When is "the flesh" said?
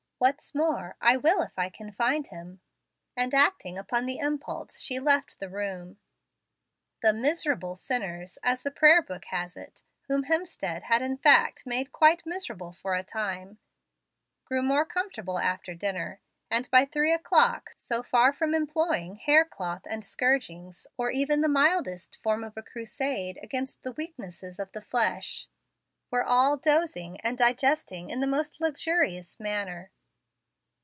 24.73-25.47